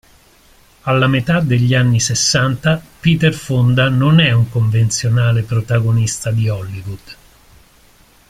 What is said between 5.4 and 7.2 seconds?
protagonista di Hollywood.